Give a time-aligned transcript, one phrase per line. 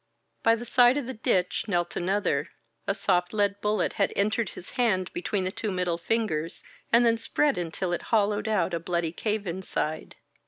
[0.41, 2.49] By the side of the ditch knelt another,
[2.87, 7.19] A soft lead bullet had entered his hand between the two middle fingers and then
[7.19, 10.15] spread until it hollowed out a bloody cave inside.